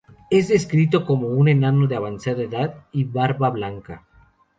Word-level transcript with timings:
Es 0.31 0.47
descrito 0.47 1.05
como 1.05 1.27
un 1.27 1.47
enano 1.47 1.85
de 1.85 1.95
avanzada 1.95 2.41
edad 2.41 2.73
y 2.91 3.03
de 3.03 3.11
barba 3.13 3.51
blanca. 3.51 4.03